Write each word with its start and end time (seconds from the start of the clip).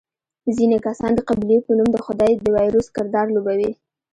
ځینې 0.55 0.77
کسان 0.85 1.11
د 1.15 1.19
قبیلې 1.27 1.57
په 1.65 1.71
نوم 1.77 1.89
د 1.93 1.97
خدۍ 2.05 2.31
د 2.37 2.45
وایروس 2.55 2.87
کردار 2.95 3.27
لوبوي. 3.35 3.71